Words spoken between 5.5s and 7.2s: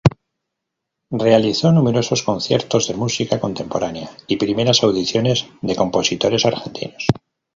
de compositores argentinos.